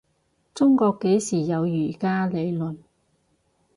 [0.55, 2.79] 中國幾時有儒家倫理